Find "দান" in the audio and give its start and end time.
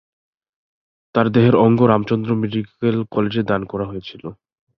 3.43-3.61